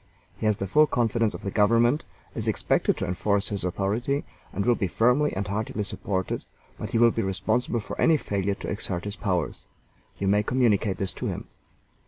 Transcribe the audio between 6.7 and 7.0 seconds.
but he